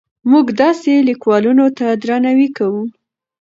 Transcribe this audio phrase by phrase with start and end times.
[0.31, 2.83] موږ داسې لیکوالانو ته درناوی کوو.